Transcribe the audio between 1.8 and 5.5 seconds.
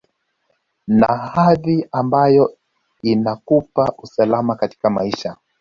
ambayo inakupa usalama katika maisha